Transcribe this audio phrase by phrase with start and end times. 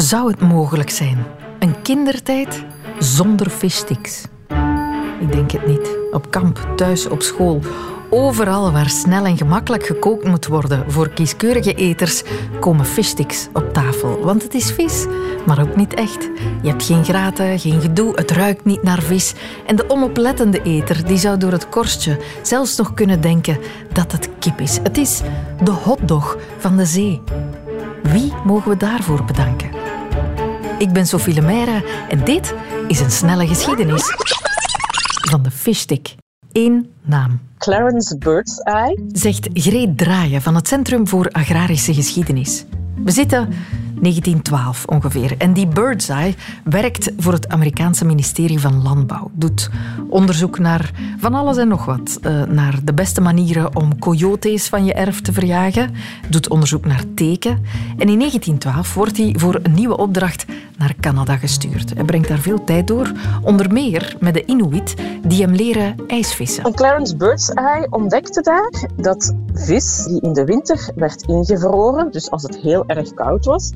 [0.00, 1.26] Zou het mogelijk zijn?
[1.58, 2.64] Een kindertijd
[2.98, 4.24] zonder fishsticks?
[5.20, 5.96] Ik denk het niet.
[6.12, 7.60] Op kamp, thuis, op school.
[8.10, 12.22] Overal waar snel en gemakkelijk gekookt moet worden voor kieskeurige eters,
[12.60, 14.20] komen fishsticks op tafel.
[14.20, 15.06] Want het is vis,
[15.46, 16.30] maar ook niet echt.
[16.62, 19.34] Je hebt geen graten, geen gedoe, het ruikt niet naar vis.
[19.66, 23.58] En de onoplettende eter die zou door het korstje zelfs nog kunnen denken
[23.92, 24.78] dat het kip is.
[24.82, 25.20] Het is
[25.62, 27.20] de hotdog van de zee.
[28.02, 29.79] Wie mogen we daarvoor bedanken?
[30.80, 32.54] Ik ben Sophie Lemaire en dit
[32.88, 34.02] is een snelle geschiedenis
[35.30, 36.14] van de fishstick.
[36.52, 37.40] Eén naam.
[37.58, 39.08] Clarence Birdseye.
[39.12, 42.64] Zegt Greet Draaien van het Centrum voor Agrarische Geschiedenis.
[43.04, 43.48] We zitten
[44.00, 45.34] 1912 ongeveer.
[45.38, 49.30] En die Birdseye werkt voor het Amerikaanse ministerie van Landbouw.
[49.32, 49.70] Doet
[50.08, 52.18] onderzoek naar van alles en nog wat.
[52.22, 55.94] Uh, naar de beste manieren om coyotes van je erf te verjagen.
[56.28, 57.64] Doet onderzoek naar teken.
[57.96, 60.44] En in 1912 wordt hij voor een nieuwe opdracht
[60.80, 61.94] naar Canada gestuurd.
[61.94, 63.12] Hij brengt daar veel tijd door,
[63.42, 64.94] onder meer met de Inuit
[65.26, 66.64] die hem leren ijsvissen.
[66.64, 72.42] En Clarence Birdseye ontdekte daar dat vis die in de winter werd ingevroren, dus als
[72.42, 73.72] het heel erg koud was,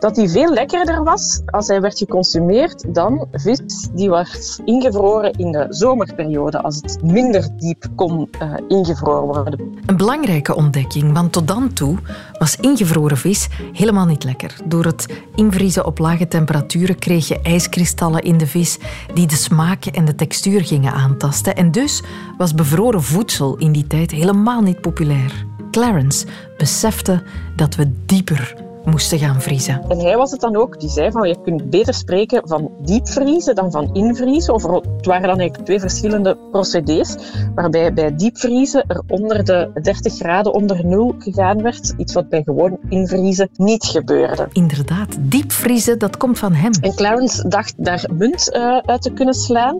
[0.00, 5.52] dat die veel lekkerder was als hij werd geconsumeerd dan vis die werd ingevroren in
[5.52, 9.60] de zomerperiode, als het minder diep kon uh, ingevroren worden.
[9.86, 11.98] Een belangrijke ontdekking, want tot dan toe
[12.38, 14.56] was ingevroren vis helemaal niet lekker.
[14.64, 18.78] Door het invriezen op lage temperaturen kreeg je ijskristallen in de vis
[19.14, 21.56] die de smaak en de textuur gingen aantasten.
[21.56, 22.02] En dus
[22.38, 25.46] was bevroren voedsel in die tijd helemaal niet populair.
[25.70, 27.22] Clarence besefte
[27.56, 29.82] dat we dieper moesten gaan vriezen.
[29.88, 33.54] En hij was het dan ook die zei van je kunt beter spreken van diepvriezen
[33.54, 34.54] dan van invriezen.
[34.54, 37.16] Of het waren dan eigenlijk twee verschillende procedés,
[37.54, 41.94] waarbij bij diepvriezen er onder de 30 graden onder nul gegaan werd.
[41.96, 44.48] Iets wat bij gewoon invriezen niet gebeurde.
[44.52, 46.72] Inderdaad, diepvriezen, dat komt van hem.
[46.80, 49.78] En Clarence dacht daar munt uh, uit te kunnen slaan.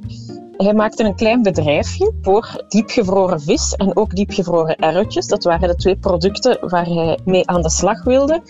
[0.65, 5.27] Hij maakte een klein bedrijfje voor diepgevroren vis en ook diepgevroren erwtjes.
[5.27, 8.43] Dat waren de twee producten waar hij mee aan de slag wilde.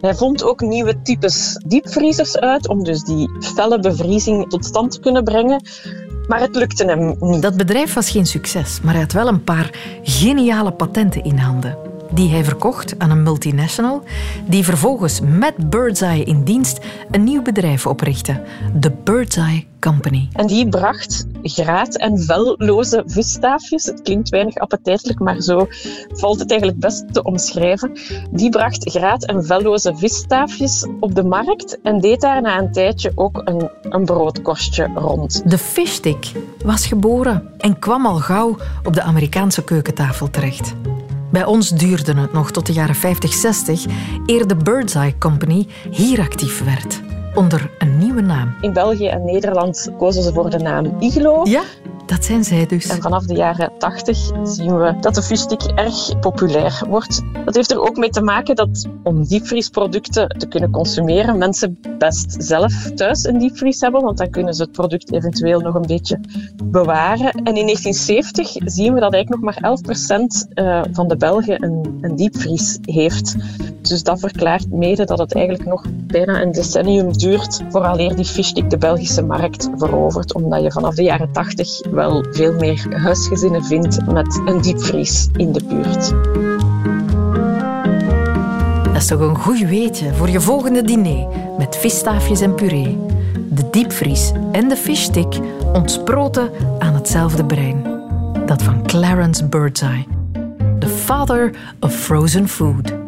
[0.00, 5.00] Hij vond ook nieuwe types diepvriezers uit om dus die felle bevriezing tot stand te
[5.00, 5.62] kunnen brengen.
[6.26, 7.42] Maar het lukte hem niet.
[7.42, 11.95] Dat bedrijf was geen succes, maar hij had wel een paar geniale patenten in handen
[12.10, 14.02] die hij verkocht aan een multinational,
[14.48, 16.78] die vervolgens met Birdseye in dienst
[17.10, 18.42] een nieuw bedrijf oprichtte,
[18.74, 20.28] de Birdseye Company.
[20.32, 23.84] En die bracht graat- en velloze visstaafjes.
[23.84, 25.66] Het klinkt weinig appetijtelijk, maar zo
[26.08, 27.92] valt het eigenlijk best te omschrijven.
[28.30, 33.12] Die bracht graat- en velloze visstaafjes op de markt en deed daar na een tijdje
[33.14, 35.50] ook een, een broodkorstje rond.
[35.50, 36.32] De fishstick
[36.64, 40.74] was geboren en kwam al gauw op de Amerikaanse keukentafel terecht.
[41.36, 43.84] Bij ons duurde het nog tot de jaren 50, 60
[44.26, 47.00] eer de Birdseye Company hier actief werd.
[47.34, 48.56] Onder een nieuwe naam.
[48.60, 51.44] In België en Nederland kozen ze voor de naam Iglo.
[51.44, 51.62] Ja,
[52.06, 52.88] dat zijn zij dus.
[52.88, 57.22] En vanaf de jaren 80 zien we dat de fishstick erg populair wordt.
[57.44, 62.36] Dat heeft er ook mee te maken dat om diepvriesproducten te kunnen consumeren, mensen best
[62.38, 66.20] zelf thuis een diepvries hebben, want dan kunnen ze het product eventueel nog een beetje
[66.64, 67.32] bewaren.
[67.32, 69.78] En in 1970 zien we dat eigenlijk nog maar
[70.48, 73.36] 11% eh, van de Belgen een, diepvries heeft.
[73.80, 78.70] Dus dat verklaart mede dat het eigenlijk nog bijna een decennium duurt vooraleer die fishstick
[78.70, 84.06] de Belgische markt verovert, omdat je vanaf de jaren 80 wel veel meer huisgezinnen vindt
[84.06, 86.14] met een diepvries in de buurt.
[88.84, 91.26] Dat is toch een goed weetje voor je volgende diner
[91.58, 92.98] met visstaafjes en puree.
[93.48, 95.38] De diepvries en de fishstick
[95.72, 97.82] ontsproten aan hetzelfde brein.
[98.46, 100.06] Dat van Clarence Birdseye,
[100.78, 103.05] the father of frozen food.